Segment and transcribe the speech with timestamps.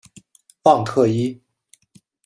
[0.63, 1.39] 旺特伊。